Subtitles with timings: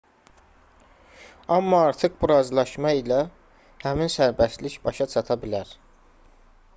[1.57, 3.19] amma artıq bu razılaşma ilə
[3.85, 5.75] həmin sərbəstlik başa çata bilər